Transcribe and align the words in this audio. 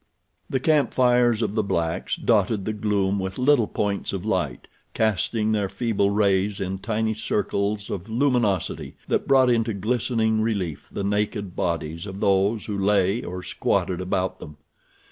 The 0.49 0.59
camp 0.59 0.95
fires 0.95 1.43
of 1.43 1.53
the 1.53 1.61
blacks 1.61 2.15
dotted 2.15 2.65
the 2.65 2.73
gloom 2.73 3.19
with 3.19 3.37
little 3.37 3.67
points 3.67 4.13
of 4.13 4.25
light, 4.25 4.67
casting 4.95 5.51
their 5.51 5.69
feeble 5.69 6.09
rays 6.09 6.59
in 6.59 6.79
tiny 6.79 7.13
circles 7.13 7.91
of 7.91 8.09
luminosity 8.09 8.95
that 9.07 9.27
brought 9.27 9.51
into 9.51 9.75
glistening 9.75 10.41
relief 10.41 10.89
the 10.91 11.03
naked 11.03 11.55
bodies 11.55 12.07
of 12.07 12.19
those 12.19 12.65
who 12.65 12.75
lay 12.79 13.21
or 13.21 13.43
squatted 13.43 14.01
about 14.01 14.39
them. 14.39 14.57